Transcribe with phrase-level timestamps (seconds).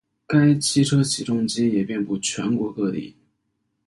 [0.25, 3.15] 该汽车起重机也遍布全国各地。